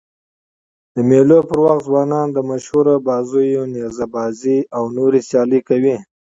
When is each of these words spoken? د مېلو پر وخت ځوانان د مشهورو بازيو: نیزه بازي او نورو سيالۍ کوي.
د 0.95 0.97
مېلو 1.09 1.39
پر 1.49 1.57
وخت 1.65 1.81
ځوانان 1.87 2.27
د 2.33 2.37
مشهورو 2.49 2.95
بازيو: 3.07 3.63
نیزه 3.73 4.05
بازي 4.15 4.57
او 4.77 4.83
نورو 4.97 5.17
سيالۍ 5.29 5.61
کوي. 5.69 5.95